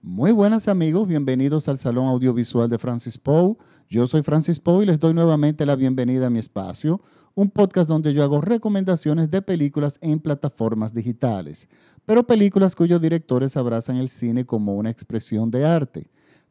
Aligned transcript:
Muy 0.00 0.30
buenas 0.30 0.68
amigos, 0.68 1.08
bienvenidos 1.08 1.68
al 1.68 1.76
Salón 1.76 2.06
Audiovisual 2.06 2.70
de 2.70 2.78
Francis 2.78 3.18
Poe. 3.18 3.56
Yo 3.88 4.06
soy 4.06 4.22
Francis 4.22 4.60
Poe 4.60 4.84
y 4.84 4.86
les 4.86 5.00
doy 5.00 5.12
nuevamente 5.12 5.66
la 5.66 5.74
bienvenida 5.74 6.28
a 6.28 6.30
mi 6.30 6.38
espacio, 6.38 7.02
un 7.34 7.50
podcast 7.50 7.88
donde 7.88 8.14
yo 8.14 8.22
hago 8.22 8.40
recomendaciones 8.40 9.28
de 9.28 9.42
películas 9.42 9.98
en 10.00 10.20
plataformas 10.20 10.94
digitales, 10.94 11.68
pero 12.06 12.24
películas 12.24 12.76
cuyos 12.76 13.02
directores 13.02 13.56
abrazan 13.56 13.96
el 13.96 14.08
cine 14.08 14.46
como 14.46 14.76
una 14.76 14.88
expresión 14.88 15.50
de 15.50 15.64
arte. 15.66 16.08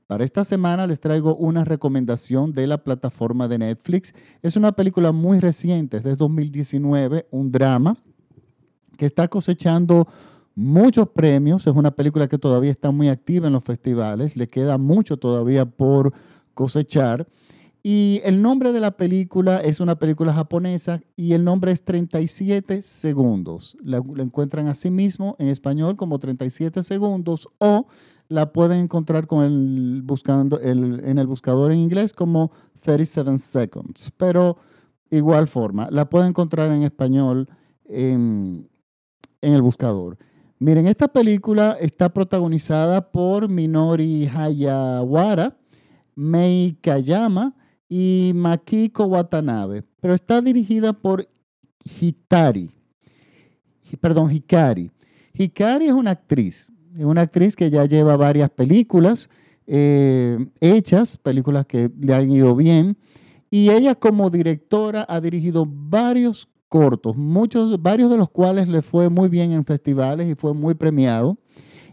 Para 0.07 0.25
esta 0.25 0.43
semana 0.43 0.85
les 0.85 0.99
traigo 0.99 1.33
una 1.37 1.63
recomendación 1.63 2.51
de 2.51 2.67
la 2.67 2.83
plataforma 2.83 3.47
de 3.47 3.59
Netflix. 3.59 4.13
Es 4.41 4.57
una 4.57 4.73
película 4.73 5.13
muy 5.13 5.39
reciente, 5.39 5.97
es 5.97 6.03
de 6.03 6.17
2019, 6.17 7.27
un 7.31 7.49
drama 7.53 7.97
que 8.97 9.05
está 9.05 9.29
cosechando 9.29 10.05
muchos 10.57 11.07
premios. 11.09 11.65
Es 11.67 11.73
una 11.73 11.91
película 11.91 12.27
que 12.27 12.39
todavía 12.39 12.71
está 12.71 12.91
muy 12.91 13.07
activa 13.07 13.47
en 13.47 13.53
los 13.53 13.63
festivales. 13.63 14.35
Le 14.35 14.47
queda 14.47 14.77
mucho 14.77 15.17
todavía 15.17 15.65
por 15.65 16.11
cosechar. 16.53 17.27
Y 17.83 18.21
el 18.25 18.41
nombre 18.41 18.73
de 18.73 18.81
la 18.81 18.97
película 18.97 19.59
es 19.59 19.79
una 19.79 19.97
película 19.97 20.33
japonesa 20.33 20.99
y 21.15 21.33
el 21.33 21.43
nombre 21.45 21.71
es 21.71 21.83
37 21.83 22.81
segundos. 22.81 23.77
La, 23.81 23.99
encuentran 24.17 24.67
así 24.67 24.91
mismo 24.91 25.35
en 25.39 25.47
español 25.47 25.95
como 25.95 26.19
37 26.19 26.83
segundos 26.83 27.47
o 27.59 27.85
la 28.27 28.51
pueden 28.51 28.79
encontrar 28.79 29.27
con 29.27 30.05
buscando 30.05 30.59
en 30.59 31.17
el 31.17 31.27
buscador 31.27 31.71
en 31.71 31.77
inglés 31.77 32.11
como 32.11 32.51
37 32.81 33.37
seconds. 33.37 34.11
Pero 34.17 34.57
igual 35.11 35.47
forma, 35.47 35.87
la 35.91 36.09
pueden 36.09 36.29
encontrar 36.29 36.71
en 36.71 36.83
español 36.83 37.47
en 37.87 38.67
el 39.39 39.61
buscador. 39.61 40.17
Miren, 40.59 40.87
esta 40.87 41.07
película 41.07 41.77
está 41.79 42.09
protagonizada 42.11 43.11
por 43.11 43.47
Minori 43.47 44.27
Hayawara, 44.27 45.55
Mei 46.15 46.75
Kayama 46.81 47.55
y 47.87 48.31
Makiko 48.33 49.05
Watanabe, 49.05 49.83
pero 50.01 50.15
está 50.15 50.41
dirigida 50.41 50.93
por 50.93 51.29
Hitari, 51.85 52.71
perdón, 54.01 54.31
Hikari. 54.31 54.89
Hikari 55.35 55.85
es 55.85 55.93
una 55.93 56.11
actriz, 56.11 56.73
es 56.97 57.05
una 57.05 57.21
actriz 57.21 57.55
que 57.55 57.69
ya 57.69 57.85
lleva 57.85 58.17
varias 58.17 58.49
películas 58.49 59.29
eh, 59.67 60.43
hechas, 60.59 61.17
películas 61.17 61.67
que 61.67 61.91
le 61.99 62.15
han 62.15 62.31
ido 62.31 62.55
bien, 62.55 62.97
y 63.51 63.69
ella 63.69 63.93
como 63.93 64.31
directora 64.31 65.05
ha 65.07 65.21
dirigido 65.21 65.67
varios 65.67 66.49
cortos, 66.69 67.15
muchos, 67.15 67.81
varios 67.81 68.09
de 68.09 68.17
los 68.17 68.29
cuales 68.29 68.67
le 68.67 68.81
fue 68.81 69.09
muy 69.09 69.29
bien 69.29 69.51
en 69.51 69.63
festivales 69.63 70.29
y 70.29 70.35
fue 70.35 70.53
muy 70.53 70.75
premiado. 70.75 71.37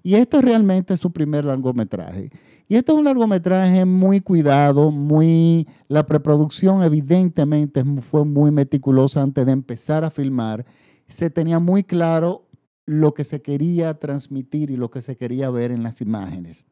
Y 0.02 0.16
este 0.16 0.42
realmente 0.42 0.94
es 0.94 1.00
su 1.00 1.12
primer 1.12 1.44
largometraje. 1.44 2.30
Y 2.68 2.76
este 2.76 2.92
es 2.92 2.98
un 2.98 3.04
largometraje 3.04 3.84
muy 3.84 4.20
cuidado, 4.20 4.90
muy 4.90 5.66
la 5.88 6.06
preproducción 6.06 6.82
evidentemente 6.82 7.84
fue 8.00 8.24
muy 8.24 8.50
meticulosa 8.50 9.22
antes 9.22 9.44
de 9.46 9.52
empezar 9.52 10.04
a 10.04 10.10
filmar. 10.10 10.64
Se 11.08 11.30
tenía 11.30 11.58
muy 11.58 11.84
claro 11.84 12.48
lo 12.86 13.14
que 13.14 13.24
se 13.24 13.42
quería 13.42 13.94
transmitir 13.94 14.70
y 14.70 14.76
lo 14.76 14.90
que 14.90 15.02
se 15.02 15.16
quería 15.16 15.50
ver 15.50 15.70
en 15.70 15.82
las 15.82 16.00
imágenes. 16.00 16.64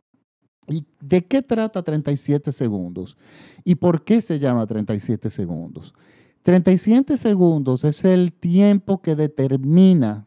¿Y 0.69 0.87
de 1.01 1.25
qué 1.27 1.43
trata 1.43 1.83
37 1.83 2.53
segundos? 2.53 3.17
¿Y 3.65 3.75
por 3.75 4.05
qué 4.05 4.21
se 4.21 4.39
llama 4.39 4.67
37 4.67 5.31
segundos? 5.31 5.95
37 6.43 7.17
segundos 7.19 7.85
es 7.85 8.05
el 8.05 8.33
tiempo 8.33 9.01
que 9.01 9.15
determina 9.15 10.27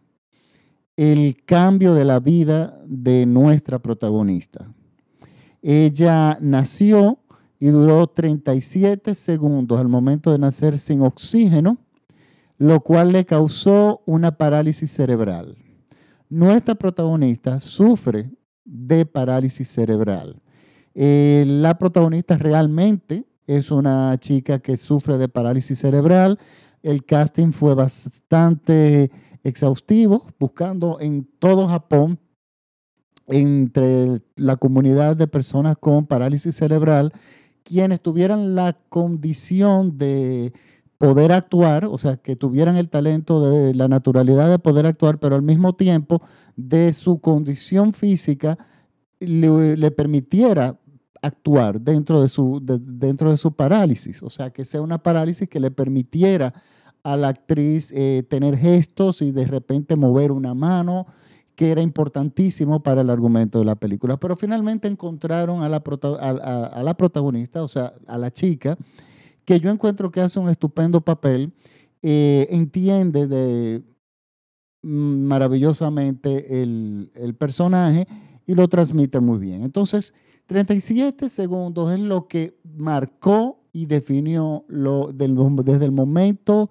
el 0.96 1.44
cambio 1.46 1.94
de 1.94 2.06
la 2.06 2.20
vida 2.20 2.80
de 2.86 3.26
nuestra 3.26 3.80
protagonista. 3.80 4.74
Ella 5.62 6.38
nació 6.40 7.20
y 7.60 7.68
duró 7.68 8.08
37 8.08 9.14
segundos 9.16 9.80
al 9.80 9.90
momento 9.90 10.32
de 10.32 10.40
nacer 10.40 10.80
sin 10.80 11.02
oxígeno, 11.02 11.78
lo 12.58 12.80
cual 12.80 13.12
le 13.12 13.26
causó 13.26 14.02
una 14.06 14.38
parálisis 14.38 14.92
cerebral. 14.92 15.58
Nuestra 16.30 16.76
protagonista 16.76 17.60
sufre 17.60 18.32
de 18.64 19.06
parálisis 19.06 19.68
cerebral. 19.68 20.42
Eh, 20.94 21.44
la 21.46 21.78
protagonista 21.78 22.38
realmente 22.38 23.26
es 23.48 23.72
una 23.72 24.18
chica 24.20 24.60
que 24.60 24.78
sufre 24.78 25.18
de 25.18 25.30
parálisis 25.30 25.80
cerebral. 25.80 26.40
El 26.82 27.06
casting 27.06 27.52
fue 27.52 27.74
bastante 27.76 29.12
exhaustivo, 29.44 30.26
buscando 30.40 30.98
en 31.00 31.28
todo 31.40 31.68
Japón, 31.68 32.20
entre 33.28 34.22
la 34.36 34.56
comunidad 34.58 35.16
de 35.16 35.28
personas 35.28 35.76
con 35.80 36.06
parálisis 36.06 36.56
cerebral, 36.56 37.12
quienes 37.64 38.02
tuvieran 38.02 38.56
la 38.56 38.78
condición 38.90 39.98
de 39.98 40.54
poder 40.98 41.32
actuar, 41.32 41.86
o 41.86 41.98
sea, 41.98 42.18
que 42.18 42.36
tuvieran 42.36 42.78
el 42.78 42.90
talento 42.90 43.50
de 43.50 43.74
la 43.74 43.88
naturalidad 43.88 44.50
de 44.50 44.60
poder 44.60 44.86
actuar, 44.86 45.20
pero 45.20 45.36
al 45.36 45.42
mismo 45.42 45.74
tiempo 45.74 46.22
de 46.56 46.94
su 46.94 47.20
condición 47.20 47.94
física 47.94 48.58
le, 49.20 49.76
le 49.76 49.92
permitiera 49.92 50.80
actuar 51.26 51.82
dentro 51.82 52.22
de, 52.22 52.30
su, 52.30 52.62
dentro 52.62 53.32
de 53.32 53.38
su 53.38 53.54
parálisis, 53.54 54.22
o 54.22 54.30
sea, 54.30 54.52
que 54.52 54.66
sea 54.66 54.82
una 54.82 54.98
parálisis 54.98 55.50
que 55.50 55.60
le 55.60 55.72
permitiera 55.72 56.54
a 57.04 57.18
la 57.18 57.30
actriz 57.30 57.92
eh, 57.92 58.24
tener 58.28 58.58
gestos 58.58 59.22
y 59.22 59.32
de 59.32 59.46
repente 59.46 59.96
mover 59.96 60.32
una 60.32 60.54
mano, 60.54 61.08
que 61.56 61.72
era 61.72 61.82
importantísimo 61.82 62.84
para 62.84 63.02
el 63.02 63.10
argumento 63.10 63.60
de 63.60 63.66
la 63.66 63.76
película. 63.76 64.18
Pero 64.18 64.36
finalmente 64.36 64.88
encontraron 64.88 65.64
a 65.64 65.70
la, 65.70 65.82
a, 66.20 66.84
la 66.84 66.98
protagonista, 66.98 67.64
o 67.64 67.68
sea, 67.68 67.94
a 68.08 68.18
la 68.18 68.32
chica, 68.32 68.78
que 69.46 69.60
yo 69.60 69.70
encuentro 69.70 70.12
que 70.12 70.20
hace 70.20 70.40
un 70.40 70.50
estupendo 70.50 71.00
papel, 71.00 71.54
eh, 72.02 72.48
entiende 72.50 73.28
de, 73.28 73.84
mm, 74.82 75.28
maravillosamente 75.28 76.62
el 76.62 77.36
personaje 77.38 78.06
y 78.46 78.54
lo 78.54 78.68
transmite 78.68 79.20
muy 79.20 79.40
bien. 79.40 79.64
Entonces, 79.64 80.14
37 80.48 81.30
segundos 81.30 81.92
es 81.92 82.00
lo 82.00 82.28
que 82.28 82.58
marcó 82.64 83.60
y 83.72 83.88
definió 83.88 84.64
lo 84.68 85.12
desde 85.12 85.86
el 85.86 85.92
momento 85.92 86.70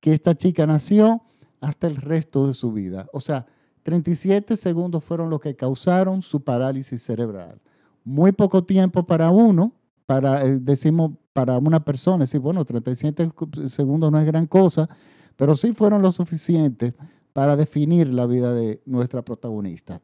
que 0.00 0.12
esta 0.12 0.34
chica 0.34 0.66
nació 0.66 1.22
hasta 1.60 1.86
el 1.86 1.96
resto 1.96 2.46
de 2.46 2.54
su 2.54 2.72
vida. 2.72 3.08
O 3.12 3.20
sea, 3.20 3.46
37 3.82 4.56
segundos 4.56 5.02
fueron 5.02 5.30
los 5.30 5.40
que 5.40 5.56
causaron 5.56 6.22
su 6.22 6.42
parálisis 6.42 7.02
cerebral. 7.02 7.60
Muy 8.04 8.32
poco 8.32 8.64
tiempo 8.64 9.04
para 9.06 9.30
uno, 9.30 9.72
para, 10.06 10.42
eh, 10.42 10.58
decimos, 10.60 11.12
para 11.32 11.58
una 11.58 11.84
persona, 11.84 12.24
decir, 12.24 12.40
bueno, 12.40 12.64
37 12.64 13.32
segundos 13.66 14.12
no 14.12 14.18
es 14.18 14.26
gran 14.26 14.46
cosa, 14.46 14.88
pero 15.36 15.56
sí 15.56 15.72
fueron 15.72 16.02
lo 16.02 16.12
suficientes 16.12 16.94
para 17.32 17.56
definir 17.56 18.12
la 18.12 18.26
vida 18.26 18.52
de 18.52 18.80
nuestra 18.86 19.22
protagonista. 19.22 20.00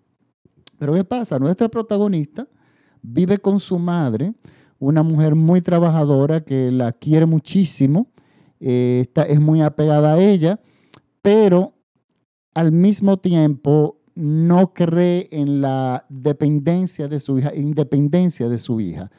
Pero 0.79 0.95
¿qué 0.95 1.05
pasa? 1.05 1.39
Nuestra 1.39 1.69
protagonista 1.69 2.49
vive 3.03 3.39
con 3.39 3.61
su 3.61 3.79
madre, 3.79 4.33
una 4.79 5.03
mujer 5.03 5.35
muy 5.35 5.61
trabajadora 5.61 6.45
que 6.45 6.71
la 6.71 6.93
quiere 6.93 7.27
muchísimo, 7.27 8.09
eh, 8.61 9.01
está, 9.03 9.23
es 9.23 9.41
muy 9.41 9.61
apegada 9.61 10.15
a 10.15 10.21
ella, 10.21 10.61
pero 11.21 11.75
al 12.55 12.73
mismo 12.73 13.19
tiempo 13.19 13.99
no 14.15 14.75
cree 14.75 15.29
en 15.31 15.61
la 15.61 16.05
dependencia 16.09 17.09
de 17.09 17.21
su 17.21 17.39
hija, 17.39 17.55
independencia 17.55 18.49
de 18.49 18.59
su 18.59 18.81
hija. 18.81 19.11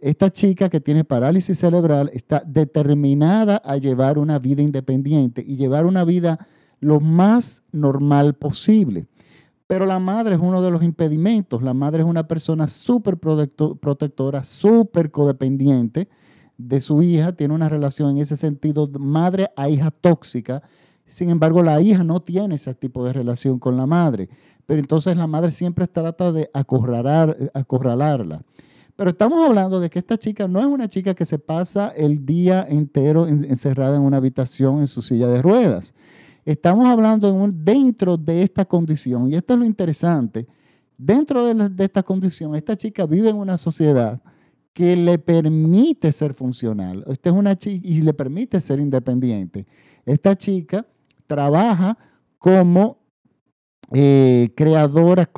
Esta 0.00 0.30
chica 0.30 0.68
que 0.68 0.80
tiene 0.80 1.04
parálisis 1.04 1.58
cerebral 1.58 2.10
está 2.12 2.42
determinada 2.46 3.56
a 3.64 3.76
llevar 3.76 4.18
una 4.18 4.38
vida 4.38 4.62
independiente 4.62 5.42
y 5.46 5.56
llevar 5.56 5.86
una 5.86 6.04
vida 6.04 6.46
lo 6.80 7.00
más 7.00 7.62
normal 7.72 8.34
posible. 8.34 9.06
Pero 9.66 9.84
la 9.84 9.98
madre 9.98 10.36
es 10.36 10.40
uno 10.40 10.62
de 10.62 10.70
los 10.70 10.82
impedimentos. 10.82 11.62
La 11.62 11.74
madre 11.74 12.02
es 12.02 12.08
una 12.08 12.28
persona 12.28 12.68
súper 12.68 13.18
protectora, 13.18 14.44
súper 14.44 15.10
codependiente 15.10 16.08
de 16.56 16.80
su 16.80 17.02
hija, 17.02 17.32
tiene 17.32 17.52
una 17.54 17.68
relación 17.68 18.10
en 18.10 18.18
ese 18.18 18.36
sentido 18.36 18.88
madre 18.98 19.50
a 19.56 19.68
hija 19.68 19.90
tóxica. 19.90 20.62
Sin 21.06 21.30
embargo, 21.30 21.62
la 21.62 21.80
hija 21.80 22.02
no 22.02 22.20
tiene 22.20 22.54
ese 22.54 22.74
tipo 22.74 23.04
de 23.04 23.12
relación 23.12 23.58
con 23.58 23.76
la 23.76 23.86
madre. 23.86 24.28
Pero 24.64 24.80
entonces 24.80 25.16
la 25.16 25.26
madre 25.26 25.52
siempre 25.52 25.86
trata 25.86 26.32
de 26.32 26.50
acorralar, 26.52 27.36
acorralarla. 27.54 28.42
Pero 28.96 29.10
estamos 29.10 29.46
hablando 29.46 29.78
de 29.78 29.90
que 29.90 29.98
esta 29.98 30.16
chica 30.16 30.48
no 30.48 30.58
es 30.58 30.66
una 30.66 30.88
chica 30.88 31.14
que 31.14 31.26
se 31.26 31.38
pasa 31.38 31.92
el 31.94 32.24
día 32.24 32.66
entero 32.66 33.28
encerrada 33.28 33.96
en 33.96 34.02
una 34.02 34.16
habitación 34.16 34.78
en 34.78 34.86
su 34.86 35.02
silla 35.02 35.28
de 35.28 35.42
ruedas. 35.42 35.94
Estamos 36.46 36.86
hablando 36.86 37.50
dentro 37.52 38.16
de 38.16 38.44
esta 38.44 38.64
condición, 38.64 39.28
y 39.28 39.34
esto 39.34 39.54
es 39.54 39.58
lo 39.58 39.64
interesante, 39.64 40.46
dentro 40.96 41.44
de, 41.44 41.84
esta 41.84 42.04
condición, 42.04 42.54
esta 42.54 42.76
chica 42.76 43.04
vive 43.04 43.30
en 43.30 43.36
una 43.36 43.56
sociedad 43.56 44.22
que 44.72 44.94
le 44.94 45.18
permite 45.18 46.12
ser 46.12 46.34
funcional. 46.34 47.04
Esta 47.08 47.30
es 47.30 47.34
una 47.34 47.56
chica 47.56 47.84
y 47.84 48.00
le 48.00 48.14
permite 48.14 48.60
ser 48.60 48.78
independiente. 48.78 49.66
Esta 50.04 50.36
chica 50.36 50.86
trabaja 51.26 51.98
como 52.38 52.98
eh, 53.92 54.50
creadora, 54.56 55.28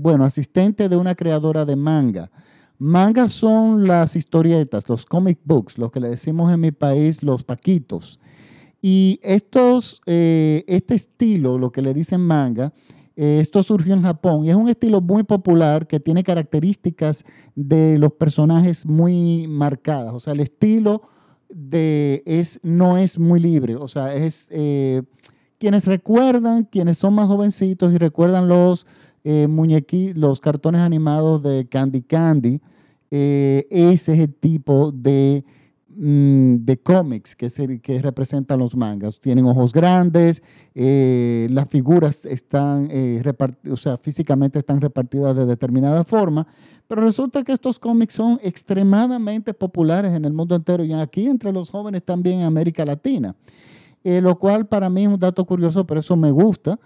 bueno, 0.00 0.24
asistente 0.24 0.88
de 0.88 0.96
una 0.96 1.14
creadora 1.14 1.64
de 1.64 1.76
manga. 1.76 2.28
Manga 2.76 3.28
son 3.28 3.86
las 3.86 4.16
historietas, 4.16 4.88
los 4.88 5.06
comic 5.06 5.38
books, 5.44 5.78
lo 5.78 5.92
que 5.92 6.00
le 6.00 6.08
decimos 6.08 6.52
en 6.52 6.58
mi 6.58 6.72
país, 6.72 7.22
los 7.22 7.44
paquitos. 7.44 8.18
Y 8.82 9.18
estos, 9.22 10.00
eh, 10.06 10.64
este 10.66 10.94
estilo, 10.94 11.58
lo 11.58 11.72
que 11.72 11.82
le 11.82 11.94
dicen 11.94 12.20
manga, 12.20 12.72
eh, 13.16 13.38
esto 13.40 13.62
surgió 13.62 13.94
en 13.94 14.02
Japón 14.02 14.44
y 14.44 14.50
es 14.50 14.56
un 14.56 14.68
estilo 14.68 15.00
muy 15.00 15.22
popular 15.22 15.86
que 15.86 16.00
tiene 16.00 16.22
características 16.22 17.24
de 17.54 17.98
los 17.98 18.12
personajes 18.12 18.84
muy 18.84 19.46
marcadas. 19.48 20.12
O 20.12 20.20
sea, 20.20 20.34
el 20.34 20.40
estilo 20.40 21.02
de 21.48 22.22
es, 22.26 22.60
no 22.62 22.98
es 22.98 23.18
muy 23.18 23.40
libre. 23.40 23.76
O 23.76 23.88
sea, 23.88 24.14
es 24.14 24.48
eh, 24.50 25.02
quienes 25.58 25.86
recuerdan, 25.86 26.64
quienes 26.64 26.98
son 26.98 27.14
más 27.14 27.26
jovencitos 27.26 27.92
y 27.94 27.98
recuerdan 27.98 28.48
los 28.48 28.86
eh, 29.24 29.48
los 30.14 30.38
cartones 30.38 30.82
animados 30.82 31.42
de 31.42 31.66
Candy 31.68 32.02
Candy, 32.02 32.60
ese 33.10 34.12
es 34.12 34.18
el 34.20 34.34
tipo 34.34 34.92
de 34.92 35.44
Mm, 35.98 36.66
de 36.66 36.76
cómics 36.76 37.34
que, 37.34 37.48
que 37.80 38.02
representan 38.02 38.58
los 38.58 38.76
mangas. 38.76 39.18
Tienen 39.18 39.46
ojos 39.46 39.72
grandes, 39.72 40.42
eh, 40.74 41.48
las 41.50 41.70
figuras 41.70 42.26
están, 42.26 42.88
eh, 42.90 43.22
o 43.70 43.78
sea, 43.78 43.96
físicamente 43.96 44.58
están 44.58 44.82
repartidas 44.82 45.34
de 45.34 45.46
determinada 45.46 46.04
forma, 46.04 46.46
pero 46.86 47.00
resulta 47.00 47.42
que 47.44 47.52
estos 47.52 47.78
cómics 47.78 48.12
son 48.12 48.38
extremadamente 48.42 49.54
populares 49.54 50.12
en 50.12 50.26
el 50.26 50.34
mundo 50.34 50.54
entero 50.54 50.84
y 50.84 50.92
aquí 50.92 51.24
entre 51.24 51.50
los 51.50 51.70
jóvenes 51.70 52.02
también 52.02 52.40
en 52.40 52.44
América 52.44 52.84
Latina, 52.84 53.34
eh, 54.04 54.20
lo 54.20 54.38
cual 54.38 54.66
para 54.66 54.90
mí 54.90 55.04
es 55.04 55.08
un 55.08 55.18
dato 55.18 55.46
curioso, 55.46 55.86
pero 55.86 56.00
eso 56.00 56.14
me 56.14 56.30
gusta. 56.30 56.78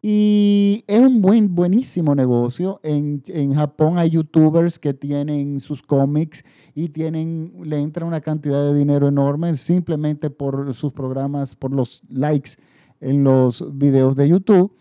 Y 0.00 0.84
es 0.86 1.00
un 1.00 1.20
buen, 1.20 1.54
buenísimo 1.54 2.14
negocio. 2.14 2.80
En, 2.84 3.22
Japón 3.54 3.98
hay 3.98 4.10
youtubers 4.10 4.78
que 4.78 4.94
tienen 4.94 5.58
sus 5.58 5.82
cómics 5.82 6.44
y 6.74 6.90
tienen, 6.90 7.52
le 7.64 7.80
entra 7.80 8.04
una 8.06 8.20
cantidad 8.20 8.64
de 8.64 8.78
dinero 8.78 9.08
enorme 9.08 9.56
simplemente 9.56 10.30
por 10.30 10.72
sus 10.74 10.92
programas, 10.92 11.56
por 11.56 11.72
los 11.72 12.02
likes 12.08 12.52
en 13.00 13.24
los 13.24 13.76
videos 13.76 14.14
de 14.14 14.28
YouTube. 14.28 14.72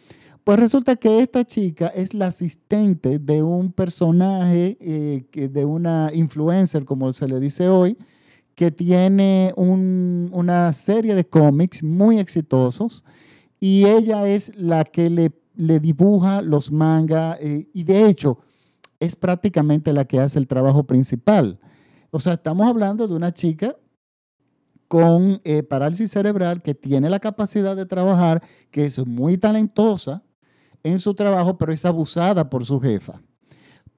Pues 0.43 0.59
resulta 0.59 0.95
que 0.95 1.19
esta 1.19 1.43
chica 1.43 1.87
es 1.87 2.13
la 2.13 2.27
asistente 2.27 3.17
de 3.19 3.41
un 3.41 3.71
personaje, 3.71 4.77
eh, 4.79 5.49
de 5.49 5.65
una 5.65 6.11
influencer, 6.13 6.85
como 6.85 7.11
se 7.11 7.27
le 7.27 7.39
dice 7.39 7.67
hoy, 7.67 7.97
que 8.55 8.71
tiene 8.71 9.51
una 9.55 10.71
serie 10.73 11.15
de 11.15 11.25
cómics 11.25 11.83
muy 11.83 12.19
exitosos 12.19 13.03
y 13.59 13.85
ella 13.85 14.27
es 14.27 14.55
la 14.55 14.83
que 14.83 15.09
le, 15.09 15.31
le 15.55 15.79
dibuja 15.79 16.41
los 16.41 16.71
mangas 16.71 17.39
eh, 17.41 17.69
y 17.73 17.83
de 17.83 18.07
hecho 18.07 18.39
es 18.99 19.15
prácticamente 19.15 19.93
la 19.93 20.05
que 20.05 20.19
hace 20.19 20.39
el 20.39 20.47
trabajo 20.47 20.83
principal. 20.85 21.59
O 22.11 22.19
sea, 22.19 22.33
estamos 22.33 22.67
hablando 22.67 23.07
de 23.07 23.13
una 23.13 23.33
chica 23.33 23.75
con 24.87 25.41
eh, 25.43 25.63
parálisis 25.63 26.11
cerebral 26.11 26.61
que 26.61 26.73
tiene 26.73 27.09
la 27.09 27.19
capacidad 27.19 27.75
de 27.75 27.85
trabajar, 27.85 28.41
que 28.71 28.85
es 28.85 29.05
muy 29.05 29.37
talentosa 29.37 30.23
en 30.83 30.99
su 30.99 31.13
trabajo, 31.13 31.57
pero 31.57 31.73
es 31.73 31.85
abusada 31.85 32.49
por 32.49 32.65
su 32.65 32.79
jefa, 32.79 33.21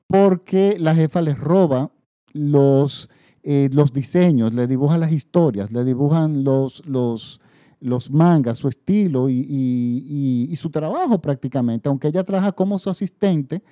porque 0.07 0.77
la 0.79 0.95
jefa 0.95 1.21
les 1.21 1.37
roba 1.37 1.91
los, 2.33 3.09
eh, 3.43 3.69
los 3.71 3.93
diseños, 3.93 4.53
le 4.53 4.65
dibuja 4.65 4.97
las 4.97 5.11
historias, 5.11 5.71
le 5.71 5.83
dibujan 5.83 6.43
los, 6.43 6.83
los, 6.87 7.39
los 7.79 8.11
mangas, 8.11 8.57
su 8.57 8.67
estilo 8.67 9.29
y, 9.29 10.53
su 10.55 10.69
trabajo 10.69 11.21
prácticamente. 11.21 11.89
Aunque 11.89 12.07
ella 12.09 12.23
trabaja 12.23 12.51
como 12.51 12.77
su 12.79 12.89
asistente, 12.89 13.63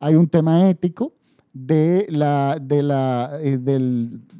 hay 0.00 0.14
un 0.14 0.28
tema 0.28 0.68
ético 0.68 1.12
de, 1.52 2.06
eh, 2.08 3.58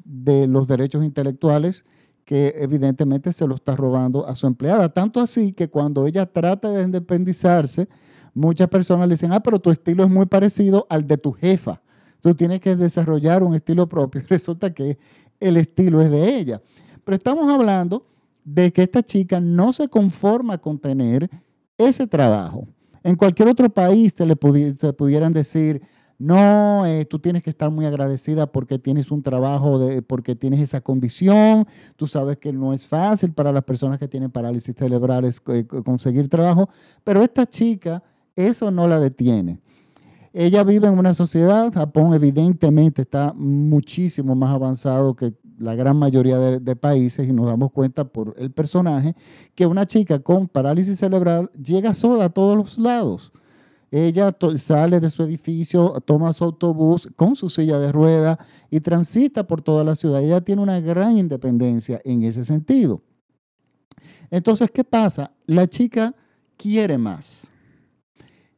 de 0.05 0.47
los 0.47 0.67
derechos 0.67 1.05
intelectuales 1.05 1.85
que 2.25 2.55
evidentemente 2.57 3.33
se 3.33 3.47
lo 3.47 3.55
está 3.55 3.77
robando 3.77 4.27
a 4.27 4.35
su 4.35 4.47
empleada. 4.47 4.89
Tanto 4.89 5.21
así 5.21 5.53
que 5.53 5.69
cuando 5.69 6.07
ella 6.07 6.27
trata 6.27 6.71
de 6.71 6.83
independizarse, 6.83 7.89
muchas 8.33 8.69
personas 8.69 9.09
le 9.09 9.15
dicen, 9.15 9.33
ah, 9.33 9.43
pero 9.43 9.59
tu 9.59 9.71
estilo 9.71 10.05
es 10.05 10.11
muy 10.11 10.27
parecido 10.27 10.87
al 10.89 11.07
de 11.07 11.19
tu 11.19 11.33
jefa. 11.33 11.83
Tú 12.21 12.35
tienes 12.35 12.61
que 12.61 12.77
desarrollar 12.77 13.43
un 13.43 13.55
estilo 13.55 13.89
propio. 13.89 14.23
Resulta 14.29 14.73
que 14.73 14.99
el 15.41 15.57
estilo 15.57 16.01
es 16.01 16.11
de 16.11 16.39
ella. 16.39 16.63
Pero 17.05 17.17
estamos 17.17 17.53
hablando 17.53 18.07
de 18.45 18.73
que 18.73 18.83
esta 18.83 19.03
chica 19.03 19.41
no 19.41 19.73
se 19.73 19.89
conforma 19.89 20.59
con 20.59 20.79
tener 20.79 21.29
ese 21.79 22.07
trabajo. 22.07 22.67
En 23.03 23.17
cualquier 23.17 23.49
otro 23.49 23.69
país 23.69 24.15
te 24.15 24.25
le 24.27 24.37
pudieran 24.37 25.33
decir, 25.33 25.83
no, 26.19 26.87
eh, 26.87 27.05
tú 27.05 27.19
tienes 27.19 27.43
que 27.43 27.51
estar 27.51 27.69
muy 27.69 27.85
agradecida 27.85 28.47
porque 28.47 28.79
tienes 28.79 29.11
un 29.11 29.25
trabajo, 29.25 29.81
porque 30.07 30.37
tienes 30.37 30.61
esa 30.61 30.81
condición. 30.81 31.67
Tú 31.97 32.07
sabes 32.07 32.37
que 32.37 32.53
no 32.53 32.73
es 32.73 32.87
fácil 32.87 33.33
para 33.33 33.51
las 33.51 33.65
personas 33.65 33.99
que 33.99 34.07
tienen 34.07 34.31
parálisis 34.31 34.73
cerebrales 34.77 35.43
eh, 35.49 35.65
conseguir 35.65 36.29
trabajo, 36.29 36.69
pero 37.03 37.23
esta 37.23 37.45
chica 37.45 38.05
eso 38.37 38.71
no 38.71 38.87
la 38.87 39.01
detiene. 39.01 39.59
Ella 40.33 40.63
vive 40.63 40.87
en 40.87 40.97
una 40.97 41.13
sociedad, 41.13 41.73
Japón 41.73 42.15
evidentemente 42.15 43.03
está 43.03 43.35
muchísimo 43.35 44.35
más 44.35 44.55
avanzado 44.55 45.15
que 45.15 45.35
la 45.59 45.75
gran 45.75 45.97
mayoría 45.97 46.39
de, 46.39 46.77
países 46.77 47.29
y 47.29 47.33
nos 47.33 47.47
damos 47.47 47.73
cuenta 47.73 48.05
por 48.05 48.35
el 48.39 48.51
personaje 48.51 49.15
que 49.55 49.67
una 49.67 49.87
chica 49.87 50.19
con 50.19 50.49
parálisis 50.49 50.99
cerebral 50.99 51.51
llega 51.53 51.95
sola 51.95 52.27
a 52.27 52.29
todos 52.31 52.57
los 52.57 52.79
lados. 52.79 53.33
Ella 53.91 54.35
sale 54.57 55.01
de 55.01 55.11
su 55.11 55.23
edificio, 55.23 55.93
toma 56.05 56.33
su 56.33 56.45
autobús 56.45 57.11
con 57.15 57.37
su 57.37 57.51
silla 57.51 57.79
de 57.79 57.93
rueda 57.93 58.39
y 58.71 58.81
transita 58.81 59.47
por 59.47 59.61
toda 59.61 59.85
la 59.85 59.95
ciudad. 59.95 60.23
Ella 60.23 60.41
tiene 60.41 60.63
una 60.63 60.81
gran 60.81 61.19
independencia 61.19 62.01
en 62.05 62.23
ese 62.23 62.45
sentido. 62.47 63.03
Entonces, 64.31 64.71
¿qué 64.71 64.83
pasa? 64.83 65.31
La 65.45 65.69
chica 65.69 66.15
quiere 66.57 66.97
más. 66.97 67.52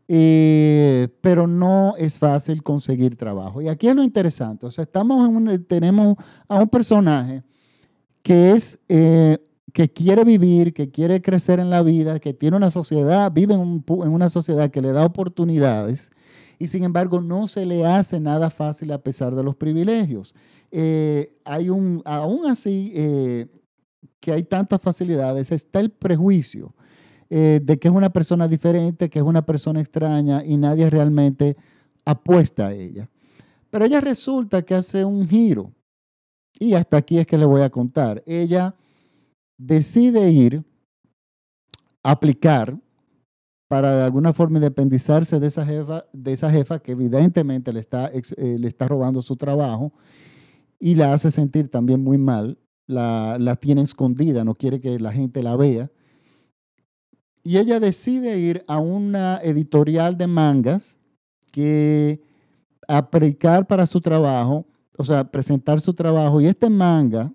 Eh, 0.07 1.09
pero 1.23 1.47
no 1.47 1.95
es 1.97 2.19
fácil 2.19 2.63
conseguir 2.63 3.17
trabajo. 3.17 3.63
Y 3.63 3.69
aquí 3.69 3.89
es 3.89 3.95
lo 3.95 4.03
interesante, 4.03 4.67
o 4.67 4.71
sea, 4.71 4.85
estamos 4.85 5.27
en 5.27 5.65
tenemos 5.65 6.17
a 6.47 6.57
un 6.57 6.69
personaje 6.69 7.43
que 8.23 8.53
es, 8.53 8.79
eh, 8.89 9.39
que 9.73 9.91
quiere 9.91 10.25
vivir, 10.25 10.75
que 10.75 10.91
quiere 10.91 11.23
crecer 11.23 11.59
en 11.59 11.71
la 11.71 11.83
vida, 11.83 12.19
que 12.19 12.35
tiene 12.35 12.57
una 12.57 12.71
sociedad, 12.71 13.33
vive 13.33 13.55
en, 13.55 13.83
una 13.89 14.29
sociedad 14.29 14.71
que 14.71 14.83
le 14.83 14.93
da 14.93 15.07
oportunidades 15.07 16.11
y 16.59 16.69
sin 16.69 16.85
embargo 16.85 17.21
no 17.21 17.49
se 17.49 17.65
le 17.65 17.87
hace 17.87 18.21
nada 18.21 18.51
fácil 18.51 18.93
a 18.93 19.03
pesar 19.03 19.35
de 19.35 19.43
los 19.43 19.57
privilegios. 19.57 20.35
Eh, 20.71 21.35
hay 21.45 21.71
un, 21.71 22.03
aún 22.05 22.47
así 22.47 22.93
que 24.21 24.33
hay 24.33 24.43
tantas 24.43 24.83
facilidades, 24.83 25.51
está 25.51 25.81
el 25.81 25.91
prejuicio 25.91 26.75
eh, 27.37 27.59
de 27.61 27.81
que 27.81 27.89
es 27.89 27.95
una 27.95 28.13
persona 28.13 28.47
diferente, 28.47 29.11
que 29.11 29.19
es 29.19 29.25
una 29.25 29.45
persona 29.45 29.81
extraña 29.81 30.45
y 30.45 30.57
nadie 30.57 30.89
realmente 30.89 31.57
apuesta 32.05 32.69
a 32.69 32.73
ella. 32.73 33.09
Pero 33.71 33.85
ella 33.85 34.01
resulta 34.01 34.63
que 34.63 34.77
hace 34.77 35.05
un 35.05 35.29
giro. 35.29 35.73
Y 36.61 36.75
hasta 36.75 36.97
aquí 36.97 37.19
es 37.19 37.27
que 37.27 37.37
le 37.37 37.45
voy 37.45 37.63
a 37.63 37.71
contar. 37.71 38.23
Ella 38.25 38.77
decide 39.59 40.31
ir 40.31 40.63
a 42.05 42.13
aplicar 42.13 42.79
para 43.67 43.97
de 43.97 44.05
alguna 44.05 44.33
forma 44.33 44.59
independizarse 44.59 45.41
de 45.41 45.49
esa 45.49 45.67
jefa, 45.67 46.05
de 46.13 46.35
esa 46.35 46.53
jefa 46.53 46.79
que 46.79 46.93
evidentemente 46.93 47.73
le 47.73 47.81
está, 47.81 48.13
eh, 48.15 48.59
le 48.61 48.69
está 48.69 48.87
robando 48.87 49.23
su 49.23 49.35
trabajo 49.35 49.93
y 50.79 50.95
la 50.95 51.13
hace 51.13 51.33
sentir 51.33 51.69
también 51.69 52.01
muy 52.01 52.17
mal. 52.17 52.59
La, 52.87 53.39
la 53.41 53.57
tiene 53.57 53.83
escondida, 53.83 54.45
no 54.45 54.55
quiere 54.55 54.81
que 54.81 55.01
la 55.01 55.11
gente 55.11 55.43
la 55.43 55.57
vea. 55.57 55.91
Y 57.45 57.59
ella 57.59 57.79
decide 57.79 58.39
ir 58.39 58.65
a 58.67 58.79
una 58.79 59.39
editorial 59.43 60.17
de 60.17 60.27
mangas 60.27 60.97
que 61.53 62.23
aplicar 62.89 63.67
para 63.67 63.85
su 63.85 64.01
trabajo, 64.01 64.67
o 64.97 65.05
sea, 65.05 65.25
presentar 65.25 65.79
su 65.81 65.93
trabajo. 65.93 66.41
Y 66.41 66.47
este 66.47 66.71
manga 66.71 67.31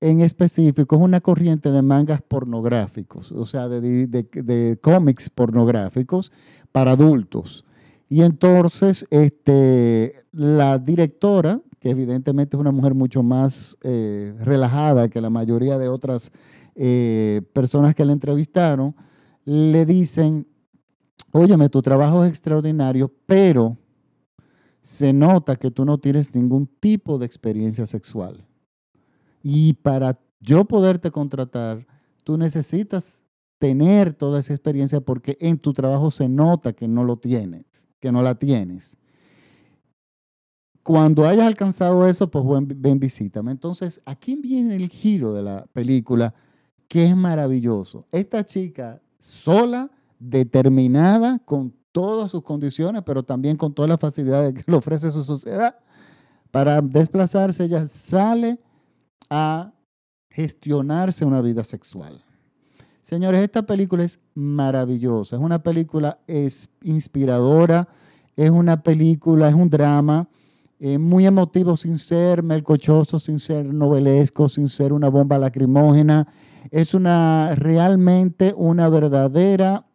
en 0.00 0.20
específico 0.20 0.94
es 0.94 1.02
una 1.02 1.20
corriente 1.20 1.70
de 1.72 1.82
mangas 1.82 2.22
pornográficos, 2.22 3.32
o 3.32 3.44
sea, 3.44 3.68
de, 3.68 4.78
cómics 4.80 5.28
pornográficos 5.28 6.30
para 6.70 6.92
adultos. 6.92 7.64
Y 8.08 8.22
entonces 8.22 9.04
este, 9.10 10.14
la 10.32 10.78
directora, 10.78 11.60
que 11.80 11.90
evidentemente 11.90 12.56
es 12.56 12.60
una 12.60 12.72
mujer 12.72 12.94
mucho 12.94 13.24
más 13.24 13.76
eh, 13.82 14.32
relajada 14.40 15.08
que 15.08 15.20
la 15.20 15.30
mayoría 15.30 15.76
de 15.76 15.88
otras 15.88 16.30
eh, 16.76 17.42
personas 17.52 17.94
que 17.94 18.04
la 18.04 18.12
entrevistaron, 18.12 18.94
le 19.44 19.86
dicen, 19.86 20.46
óyeme, 21.32 21.68
tu 21.68 21.82
trabajo 21.82 22.24
es 22.24 22.30
extraordinario, 22.30 23.12
pero 23.26 23.76
se 24.82 25.12
nota 25.12 25.56
que 25.56 25.70
tú 25.70 25.84
no 25.84 25.98
tienes 25.98 26.34
ningún 26.34 26.66
tipo 26.66 27.18
de 27.18 27.26
experiencia 27.26 27.86
sexual. 27.86 28.46
Y 29.42 29.74
para 29.74 30.18
yo 30.40 30.64
poderte 30.64 31.10
contratar, 31.10 31.86
tú 32.24 32.36
necesitas 32.36 33.24
tener 33.58 34.14
toda 34.14 34.40
esa 34.40 34.54
experiencia 34.54 35.00
porque 35.00 35.36
en 35.40 35.58
tu 35.58 35.72
trabajo 35.72 36.10
se 36.10 36.28
nota 36.28 36.72
que 36.72 36.88
no 36.88 37.04
lo 37.04 37.18
tienes, 37.18 37.64
que 38.00 38.10
no 38.10 38.22
la 38.22 38.34
tienes. 38.34 38.96
Cuando 40.82 41.28
hayas 41.28 41.46
alcanzado 41.46 42.06
eso, 42.06 42.30
pues 42.30 42.44
ven, 42.46 42.80
ven 42.80 42.98
visítame. 42.98 43.52
Entonces, 43.52 44.00
aquí 44.06 44.36
viene 44.36 44.76
el 44.76 44.88
giro 44.88 45.34
de 45.34 45.42
la 45.42 45.66
película, 45.74 46.34
que 46.88 47.06
es 47.06 47.14
maravilloso. 47.14 48.06
Esta 48.10 48.44
chica 48.44 49.00
sola, 49.20 49.90
determinada, 50.18 51.38
con 51.44 51.72
todas 51.92 52.30
sus 52.30 52.42
condiciones, 52.42 53.02
pero 53.04 53.22
también 53.22 53.56
con 53.56 53.72
todas 53.72 53.88
las 53.88 54.00
facilidades 54.00 54.54
que 54.54 54.64
le 54.66 54.76
ofrece 54.76 55.10
su 55.10 55.22
sociedad, 55.22 55.76
para 56.50 56.80
desplazarse, 56.80 57.64
ella 57.64 57.86
sale 57.86 58.58
a 59.28 59.72
gestionarse 60.30 61.24
una 61.24 61.40
vida 61.40 61.62
sexual. 61.62 62.24
Señores, 63.02 63.42
esta 63.42 63.62
película 63.62 64.04
es 64.04 64.20
maravillosa, 64.34 65.36
es 65.36 65.42
una 65.42 65.62
película 65.62 66.18
es 66.26 66.68
inspiradora, 66.82 67.88
es 68.36 68.50
una 68.50 68.82
película, 68.82 69.48
es 69.48 69.54
un 69.54 69.70
drama 69.70 70.28
eh, 70.78 70.98
muy 70.98 71.26
emotivo 71.26 71.76
sin 71.76 71.98
ser 71.98 72.42
melcochoso, 72.42 73.18
sin 73.18 73.38
ser 73.38 73.66
novelesco, 73.66 74.48
sin 74.48 74.68
ser 74.68 74.92
una 74.92 75.08
bomba 75.08 75.38
lacrimógena. 75.38 76.26
Es 76.70 76.94
una 76.94 77.52
realmente 77.54 78.54
una 78.56 78.88
verdadera 78.88 79.86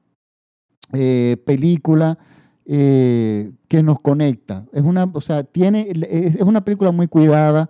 eh, 0.94 1.38
película 1.46 2.18
eh, 2.66 3.52
que 3.68 3.84
nos 3.84 4.00
conecta. 4.00 4.66
Es 4.74 4.84
una, 4.84 5.04
o 5.12 5.22
sea, 5.22 5.44
tiene, 5.44 5.88
es 6.10 6.42
una 6.42 6.64
película 6.64 6.92
muy 6.92 7.08
cuidada. 7.08 7.70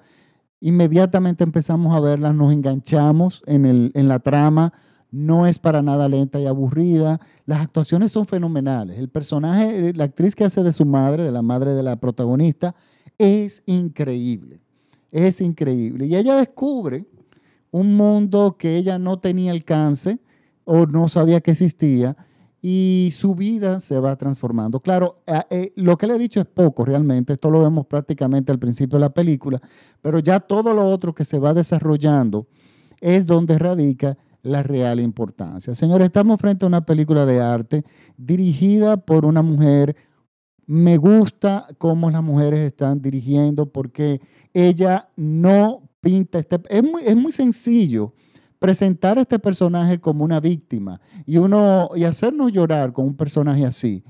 Inmediatamente 0.59 1.43
empezamos 1.43 1.95
a 1.95 1.99
verla, 1.99 2.33
nos 2.33 2.53
enganchamos 2.53 3.43
en, 3.45 3.65
el, 3.65 3.91
en 3.93 4.07
la 4.07 4.19
trama. 4.19 4.73
No 5.11 5.47
es 5.47 5.59
para 5.59 5.81
nada 5.81 6.09
lenta 6.09 6.39
y 6.39 6.45
aburrida. 6.45 7.19
Las 7.45 7.61
actuaciones 7.61 8.11
son 8.11 8.25
fenomenales. 8.25 8.99
El 8.99 9.09
personaje, 9.09 9.93
la 9.93 10.05
actriz 10.05 10.35
que 10.35 10.45
hace 10.45 10.63
de 10.63 10.71
su 10.71 10.85
madre, 10.85 11.23
de 11.23 11.31
la 11.31 11.41
madre 11.41 11.73
de 11.73 11.83
la 11.83 11.95
protagonista, 11.97 12.75
es 13.17 13.63
increíble. 13.65 14.59
Es 15.11 15.39
increíble. 15.39 16.07
Y 16.07 16.15
ella 16.15 16.35
descubre 16.35 17.05
un 17.75 17.97
mundo 17.97 18.55
que 18.57 18.77
ella 18.77 18.97
no 18.97 19.19
tenía 19.19 19.51
alcance 19.51 20.19
o 20.63 20.85
no 20.85 21.09
sabía 21.09 21.41
que 21.41 21.51
existía 21.51 22.15
y 22.61 23.09
su 23.11 23.35
vida 23.35 23.81
se 23.81 23.99
va 23.99 24.15
transformando. 24.15 24.79
Claro, 24.79 25.21
eh, 25.49 25.73
lo 25.75 25.97
que 25.97 26.07
le 26.07 26.15
he 26.15 26.17
dicho 26.17 26.39
es 26.39 26.45
poco 26.45 26.85
realmente, 26.85 27.33
esto 27.33 27.51
lo 27.51 27.61
vemos 27.61 27.85
prácticamente 27.85 28.53
al 28.53 28.59
principio 28.59 28.97
de 28.97 29.01
la 29.01 29.13
película, 29.13 29.61
pero 30.01 30.19
ya 30.19 30.39
todo 30.39 30.73
lo 30.73 30.85
otro 30.85 31.13
que 31.13 31.25
se 31.25 31.37
va 31.37 31.53
desarrollando 31.53 32.47
es 33.01 33.25
donde 33.25 33.59
radica 33.59 34.17
la 34.41 34.63
real 34.63 35.01
importancia. 35.01 35.75
Señores, 35.75 36.05
estamos 36.05 36.39
frente 36.39 36.63
a 36.63 36.69
una 36.69 36.85
película 36.85 37.25
de 37.25 37.41
arte 37.41 37.83
dirigida 38.15 38.95
por 38.95 39.25
una 39.25 39.41
mujer. 39.41 39.97
Me 40.65 40.95
gusta 40.95 41.67
cómo 41.77 42.09
las 42.09 42.23
mujeres 42.23 42.61
están 42.61 43.01
dirigiendo 43.01 43.65
porque 43.65 44.21
ella 44.53 45.09
no 45.17 45.84
este, 46.05 46.61
es, 46.69 46.83
muy, 46.83 47.01
es 47.03 47.15
muy 47.15 47.31
sencillo 47.31 48.13
presentar 48.59 49.17
a 49.17 49.21
este 49.21 49.39
personaje 49.39 49.99
como 49.99 50.23
una 50.23 50.39
víctima 50.39 51.01
y, 51.25 51.37
uno, 51.37 51.89
y 51.95 52.03
hacernos 52.03 52.51
llorar 52.51 52.93
con 52.93 53.05
un 53.05 53.15
personaje 53.15 53.65
así. 53.65 54.03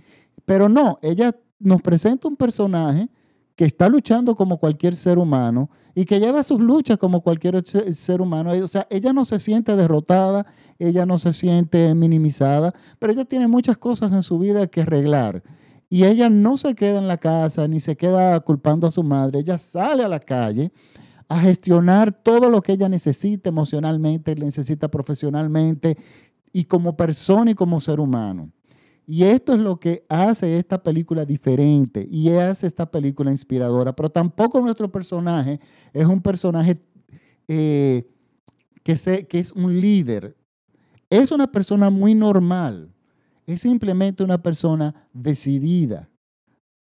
Pero 0.45 0.69
no, 0.69 0.99
ella 1.01 1.35
nos 1.59 1.81
presenta 1.81 2.27
un 2.27 2.35
personaje 2.35 3.09
que 3.55 3.65
está 3.65 3.87
luchando 3.87 4.35
como 4.35 4.59
cualquier 4.59 4.95
ser 4.95 5.17
humano 5.17 5.69
y 5.95 6.05
que 6.05 6.19
lleva 6.19 6.43
sus 6.43 6.59
luchas 6.59 6.97
como 6.97 7.21
cualquier 7.21 7.63
ser 7.65 8.21
humano. 8.21 8.51
O 8.51 8.67
sea, 8.67 8.85
ella 8.89 9.13
no 9.13 9.23
se 9.23 9.39
siente 9.39 9.75
derrotada, 9.75 10.45
ella 10.77 11.05
no 11.05 11.17
se 11.17 11.31
siente 11.31 11.95
minimizada, 11.95 12.73
pero 12.99 13.13
ella 13.13 13.23
tiene 13.23 13.47
muchas 13.47 13.77
cosas 13.77 14.11
en 14.11 14.23
su 14.23 14.37
vida 14.37 14.67
que 14.67 14.81
arreglar. 14.81 15.41
Y 15.89 16.03
ella 16.03 16.29
no 16.29 16.57
se 16.57 16.75
queda 16.75 16.97
en 16.97 17.07
la 17.07 17.17
casa 17.17 17.67
ni 17.67 17.79
se 17.79 17.95
queda 17.95 18.37
culpando 18.41 18.87
a 18.87 18.91
su 18.91 19.03
madre, 19.03 19.39
ella 19.39 19.57
sale 19.57 20.03
a 20.03 20.07
la 20.09 20.19
calle 20.19 20.71
a 21.27 21.39
gestionar 21.39 22.13
todo 22.13 22.49
lo 22.49 22.61
que 22.61 22.73
ella 22.73 22.89
necesita 22.89 23.49
emocionalmente, 23.49 24.35
necesita 24.35 24.87
profesionalmente 24.89 25.97
y 26.53 26.65
como 26.65 26.95
persona 26.95 27.51
y 27.51 27.55
como 27.55 27.81
ser 27.81 27.99
humano. 27.99 28.51
Y 29.07 29.23
esto 29.23 29.53
es 29.53 29.59
lo 29.59 29.79
que 29.79 30.03
hace 30.09 30.57
esta 30.57 30.81
película 30.81 31.25
diferente 31.25 32.07
y 32.09 32.29
hace 32.29 32.65
esta 32.65 32.89
película 32.89 33.29
inspiradora. 33.29 33.95
Pero 33.95 34.09
tampoco 34.09 34.59
nuestro 34.61 34.91
personaje 34.91 35.59
es 35.93 36.05
un 36.05 36.21
personaje 36.21 36.77
eh, 37.47 38.07
que, 38.83 39.27
que 39.27 39.39
es 39.39 39.51
un 39.51 39.79
líder. 39.79 40.35
Es 41.09 41.31
una 41.31 41.45
persona 41.47 41.91
muy 41.91 42.15
normal. 42.15 42.91
Es 43.45 43.61
simplemente 43.61 44.23
una 44.23 44.41
persona 44.41 45.07
decidida 45.13 46.09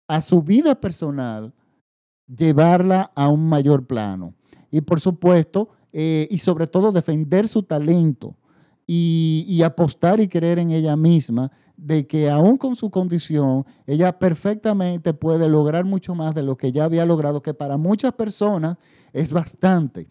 a 0.06 0.22
su 0.22 0.42
vida 0.42 0.80
personal 0.80 1.52
llevarla 2.26 3.12
a 3.14 3.28
un 3.28 3.48
mayor 3.48 3.86
plano. 3.86 4.34
Y 4.70 4.80
por 4.80 5.00
supuesto, 5.00 5.70
eh, 5.92 6.26
y 6.30 6.38
sobre 6.38 6.66
todo 6.66 6.92
defender 6.92 7.46
su 7.48 7.62
talento 7.62 8.36
y, 8.86 9.44
y, 9.46 9.62
apostar 9.62 10.20
y 10.20 10.28
creer 10.28 10.58
en 10.58 10.70
ella 10.70 10.96
misma 10.96 11.52
de 11.76 12.06
que 12.06 12.30
aún 12.30 12.56
con 12.56 12.76
su 12.76 12.90
condición, 12.90 13.66
ella 13.86 14.18
perfectamente 14.18 15.14
puede 15.14 15.48
lograr 15.48 15.84
mucho 15.84 16.14
más 16.14 16.34
de 16.34 16.42
lo 16.42 16.56
que 16.56 16.72
ya 16.72 16.84
había 16.84 17.04
logrado, 17.04 17.42
que 17.42 17.54
para 17.54 17.76
muchas 17.76 18.12
personas 18.12 18.76
es 19.12 19.32
bastante. 19.32 20.06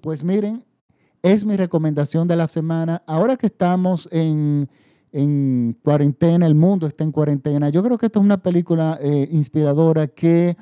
Pues 0.00 0.24
miren, 0.24 0.64
es 1.22 1.44
mi 1.44 1.56
recomendación 1.56 2.26
de 2.26 2.36
la 2.36 2.48
semana. 2.48 3.02
Ahora 3.06 3.36
que 3.36 3.46
estamos 3.46 4.08
en, 4.10 4.68
en 5.12 5.78
cuarentena, 5.82 6.46
el 6.46 6.54
mundo 6.54 6.86
está 6.86 7.04
en 7.04 7.12
cuarentena, 7.12 7.68
yo 7.68 7.82
creo 7.82 7.98
que 7.98 8.06
esta 8.06 8.18
es 8.18 8.24
una 8.24 8.42
película 8.42 8.98
eh, 9.00 9.28
inspiradora 9.30 10.08
que 10.08 10.56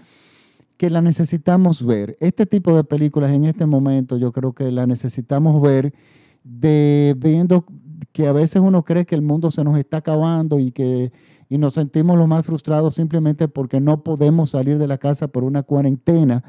que 0.81 0.89
la 0.89 1.03
necesitamos 1.03 1.85
ver. 1.85 2.17
Este 2.21 2.47
tipo 2.47 2.75
de 2.75 2.85
películas 2.85 3.33
en 3.33 3.45
este 3.45 3.67
momento 3.67 4.17
yo 4.17 4.33
creo 4.33 4.55
que 4.55 4.71
la 4.71 4.87
necesitamos 4.87 5.61
ver 5.61 5.93
viendo 6.43 7.67
que 8.13 8.27
a 8.27 8.33
veces 8.33 8.63
uno 8.63 8.83
cree 8.83 9.05
que 9.05 9.15
el 9.15 9.21
mundo 9.21 9.51
se 9.51 9.63
nos 9.63 9.79
está 9.79 9.99
acabando 9.99 10.59
y 10.59 10.71
que 10.71 11.13
y 11.51 11.59
nos 11.59 11.75
sentimos 11.75 12.17
lo 12.17 12.27
más 12.27 12.47
frustrados 12.47 12.95
simplemente 12.95 13.47
porque 13.47 13.79
no 13.79 14.03
podemos 14.03 14.53
salir 14.53 14.79
de 14.79 14.87
la 14.87 14.97
casa 14.97 15.29
por 15.29 15.45
una 15.45 15.65
cuarentena. 15.65 16.45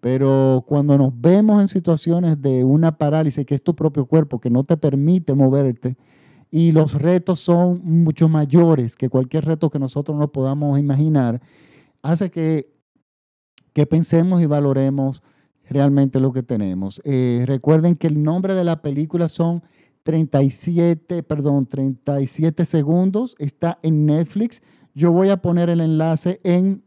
Pero 0.00 0.64
cuando 0.66 0.98
nos 0.98 1.12
vemos 1.20 1.62
en 1.62 1.68
situaciones 1.68 2.42
de 2.42 2.64
una 2.64 2.98
parálisis, 2.98 3.46
que 3.46 3.54
es 3.54 3.62
tu 3.62 3.76
propio 3.76 4.06
cuerpo, 4.06 4.40
que 4.40 4.50
no 4.50 4.64
te 4.64 4.76
permite 4.76 5.32
moverte, 5.32 5.96
y 6.50 6.72
los 6.72 6.94
retos 6.94 7.38
son 7.38 7.82
mucho 7.84 8.28
mayores 8.28 8.96
que 8.96 9.08
cualquier 9.08 9.44
reto 9.44 9.70
que 9.70 9.78
nosotros 9.78 10.18
no 10.18 10.32
podamos 10.32 10.76
imaginar, 10.76 11.40
hace 12.02 12.32
que 12.32 12.75
que 13.76 13.84
pensemos 13.84 14.40
y 14.40 14.46
valoremos 14.46 15.22
realmente 15.68 16.18
lo 16.18 16.32
que 16.32 16.42
tenemos. 16.42 17.02
Eh, 17.04 17.44
recuerden 17.44 17.94
que 17.94 18.06
el 18.06 18.22
nombre 18.22 18.54
de 18.54 18.64
la 18.64 18.80
película 18.80 19.28
son 19.28 19.62
37, 20.02 21.22
perdón, 21.22 21.66
37 21.66 22.64
segundos. 22.64 23.36
Está 23.38 23.78
en 23.82 24.06
Netflix. 24.06 24.62
Yo 24.94 25.12
voy 25.12 25.28
a 25.28 25.42
poner 25.42 25.68
el 25.68 25.82
enlace 25.82 26.40
en 26.42 26.84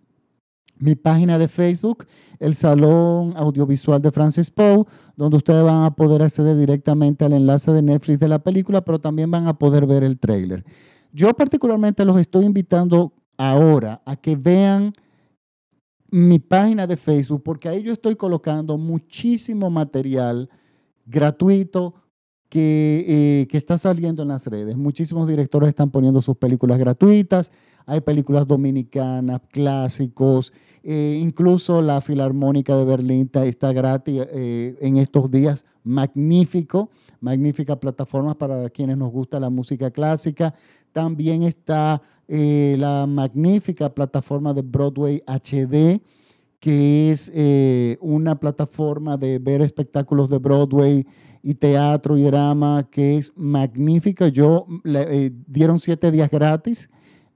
mi 0.79 0.95
página 0.95 1.37
de 1.37 1.47
Facebook, 1.47 2.07
el 2.39 2.55
Salón 2.55 3.33
Audiovisual 3.37 4.01
de 4.01 4.11
Francis 4.11 4.49
Poe, 4.49 4.85
donde 5.15 5.37
ustedes 5.37 5.63
van 5.63 5.83
a 5.83 5.95
poder 5.95 6.23
acceder 6.23 6.57
directamente 6.57 7.23
al 7.23 7.33
enlace 7.33 7.71
de 7.71 7.83
Netflix 7.83 8.17
de 8.17 8.29
la 8.29 8.39
película, 8.39 8.81
pero 8.83 8.97
también 8.97 9.29
van 9.29 9.47
a 9.47 9.59
poder 9.59 9.85
ver 9.85 10.03
el 10.03 10.17
trailer. 10.17 10.65
Yo 11.13 11.35
particularmente 11.35 12.03
los 12.03 12.19
estoy 12.19 12.45
invitando 12.45 13.13
ahora 13.37 14.01
a 14.05 14.15
que 14.15 14.35
vean 14.35 14.91
mi 16.11 16.39
página 16.39 16.87
de 16.87 16.97
Facebook, 16.97 17.43
porque 17.43 17.69
ahí 17.69 17.83
yo 17.83 17.93
estoy 17.93 18.15
colocando 18.15 18.77
muchísimo 18.77 19.69
material 19.69 20.49
gratuito 21.05 21.95
que, 22.49 23.05
eh, 23.07 23.47
que, 23.47 23.57
está 23.57 23.77
saliendo 23.77 24.23
en 24.23 24.29
las 24.29 24.47
redes. 24.47 24.75
Muchísimos 24.75 25.27
directores 25.27 25.69
están 25.69 25.91
poniendo 25.91 26.21
sus 26.21 26.35
películas 26.35 26.79
gratuitas. 26.79 27.51
Hay 27.85 28.01
películas 28.01 28.47
dominicanas, 28.47 29.41
clásicos, 29.51 30.53
eh, 30.83 31.19
incluso 31.21 31.81
la 31.81 32.01
Filarmónica 32.01 32.75
de 32.75 32.85
Berlín 32.85 33.29
está 33.43 33.73
gratis 33.73 34.21
eh, 34.31 34.77
en 34.81 34.97
estos 34.97 35.29
días. 35.29 35.65
Magnífico, 35.83 36.89
magnífica 37.19 37.79
plataforma 37.79 38.37
para 38.37 38.69
quienes 38.69 38.97
nos 38.97 39.11
gusta 39.11 39.39
la 39.39 39.49
música 39.49 39.91
clásica. 39.91 40.53
También 40.91 41.43
está 41.43 42.01
eh, 42.31 42.75
la 42.77 43.07
magnífica 43.07 43.91
plataforma 43.91 44.53
de 44.53 44.61
Broadway 44.61 45.23
HD, 45.25 45.99
que 46.59 47.11
es 47.11 47.31
eh, 47.33 47.97
una 48.01 48.39
plataforma 48.39 49.17
de 49.17 49.39
ver 49.39 49.63
espectáculos 49.63 50.29
de 50.29 50.37
Broadway 50.37 51.07
y 51.41 51.55
teatro 51.55 52.19
y 52.19 52.23
drama 52.23 52.87
que 52.91 53.17
es 53.17 53.31
magnífica. 53.35 54.27
Yo 54.27 54.67
le 54.83 55.25
eh, 55.25 55.31
dieron 55.47 55.79
siete 55.79 56.11
días 56.11 56.29
gratis, 56.29 56.91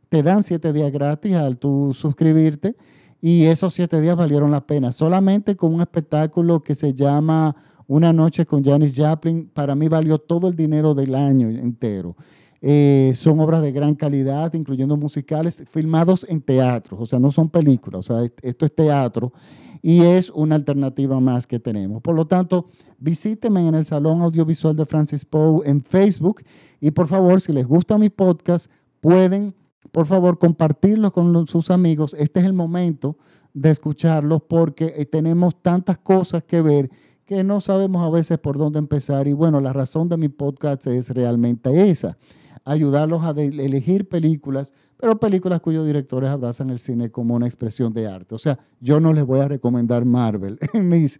te 0.09 0.21
dan 0.21 0.43
siete 0.43 0.71
días 0.71 0.91
gratis 0.91 1.33
al 1.33 1.57
tú 1.57 1.91
suscribirte 1.95 2.75
y 3.19 3.45
esos 3.45 3.73
siete 3.73 3.99
días 3.99 4.15
valieron 4.15 4.51
la 4.51 4.67
pena. 4.67 4.91
Solamente 4.91 5.55
con 5.55 5.73
un 5.73 5.81
espectáculo 5.81 6.61
que 6.61 6.75
se 6.75 6.93
llama 6.93 7.55
Una 7.87 8.13
noche 8.13 8.45
con 8.45 8.63
Janis 8.63 8.93
Joplin, 8.95 9.49
para 9.51 9.73
mí 9.73 9.87
valió 9.87 10.19
todo 10.19 10.49
el 10.49 10.55
dinero 10.55 10.93
del 10.93 11.15
año 11.15 11.49
entero. 11.49 12.15
Eh, 12.65 13.11
son 13.15 13.41
obras 13.41 13.61
de 13.61 13.73
gran 13.73 13.93
calidad, 13.93 14.53
incluyendo 14.53 14.95
musicales, 14.95 15.61
filmados 15.69 16.25
en 16.29 16.41
teatro, 16.41 16.97
o 16.97 17.05
sea, 17.05 17.19
no 17.19 17.29
son 17.29 17.49
películas, 17.49 18.09
o 18.09 18.15
sea, 18.15 18.31
esto 18.41 18.65
es 18.65 18.73
teatro 18.73 19.33
y 19.81 20.01
es 20.03 20.29
una 20.29 20.55
alternativa 20.55 21.19
más 21.19 21.45
que 21.45 21.59
tenemos. 21.59 22.01
Por 22.01 22.15
lo 22.15 22.25
tanto, 22.25 22.67
visítenme 22.99 23.67
en 23.67 23.75
el 23.75 23.83
Salón 23.83 24.21
Audiovisual 24.21 24.77
de 24.77 24.85
Francis 24.85 25.25
Poe 25.25 25.69
en 25.69 25.81
Facebook 25.81 26.41
y 26.79 26.91
por 26.91 27.07
favor, 27.09 27.41
si 27.41 27.51
les 27.51 27.67
gusta 27.67 27.97
mi 27.97 28.09
podcast, 28.09 28.71
pueden, 29.01 29.53
por 29.91 30.05
favor, 30.05 30.39
compartirlo 30.39 31.11
con 31.11 31.45
sus 31.47 31.69
amigos. 31.69 32.15
Este 32.17 32.39
es 32.39 32.45
el 32.45 32.53
momento 32.53 33.17
de 33.53 33.71
escucharlos 33.71 34.41
porque 34.41 34.93
eh, 34.95 35.05
tenemos 35.05 35.61
tantas 35.61 35.97
cosas 35.97 36.45
que 36.45 36.61
ver 36.61 36.89
que 37.25 37.43
no 37.43 37.59
sabemos 37.59 38.07
a 38.07 38.09
veces 38.09 38.37
por 38.37 38.57
dónde 38.57 38.79
empezar. 38.79 39.27
Y 39.27 39.33
bueno, 39.33 39.59
la 39.59 39.73
razón 39.73 40.07
de 40.07 40.15
mi 40.15 40.29
podcast 40.29 40.87
es 40.87 41.09
realmente 41.09 41.89
esa, 41.89 42.17
ayudarlos 42.65 43.23
a 43.23 43.31
elegir 43.31 44.07
películas 44.07 44.71
pero 45.03 45.19
películas 45.19 45.59
cuyos 45.59 45.85
directores 45.85 46.29
abrazan 46.29 46.69
el 46.69 46.79
cine 46.79 47.11
como 47.11 47.35
una 47.35 47.45
expresión 47.45 47.91
de 47.91 48.07
arte. 48.07 48.35
O 48.35 48.37
sea, 48.37 48.57
yo 48.79 49.01
no 49.01 49.11
les 49.11 49.25
voy 49.25 49.41
a 49.41 49.49
recomendar 49.49 50.05
Marvel 50.05 50.57
en 50.73 50.87
mis, 50.87 51.19